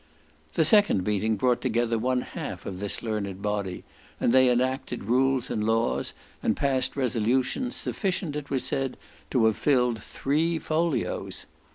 The 0.55 0.65
second 0.65 1.05
meeting 1.05 1.35
brought 1.35 1.61
together 1.61 1.99
one 1.99 2.21
half 2.21 2.65
of 2.65 2.79
this 2.79 3.03
learned 3.03 3.39
body, 3.43 3.83
and 4.19 4.33
they 4.33 4.49
enacted 4.49 5.03
rules 5.03 5.51
and 5.51 5.63
laws, 5.63 6.13
and 6.41 6.57
passed 6.57 6.95
resolutions, 6.97 7.75
sufficient, 7.75 8.35
it 8.35 8.49
was 8.49 8.63
said, 8.63 8.97
to 9.29 9.45
have 9.45 9.57
filled 9.57 10.01
three 10.01 10.57
folios. 10.57 11.45